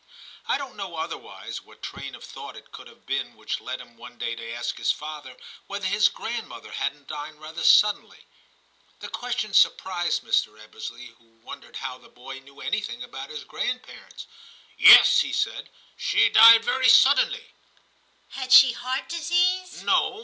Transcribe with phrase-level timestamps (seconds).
[0.47, 3.97] I don't know otherwise what train of thought it could have been which led him
[3.97, 8.25] one day to ask his father whether his grandmother hadn't died rather suddenly.
[8.99, 10.45] The question surprised Mr.
[10.45, 10.71] 240 TIM CHAP.
[10.71, 14.25] Ebbesley, who wondered how the boy knew anything about his grandparents.
[14.57, 17.53] * Yes/ he said, 'she died very suddenly/
[17.93, 20.19] * Had she heart disease?'* No.